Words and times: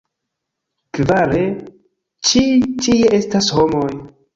Kvare, 0.99 1.43
ĉi 2.31 2.45
tie 2.87 3.17
estas 3.23 3.57
homoj. 3.61 3.91